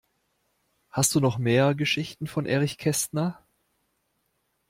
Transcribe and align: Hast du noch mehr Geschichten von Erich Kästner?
Hast 0.89 1.13
du 1.13 1.19
noch 1.19 1.37
mehr 1.37 1.75
Geschichten 1.75 2.25
von 2.25 2.47
Erich 2.47 2.79
Kästner? 2.79 3.45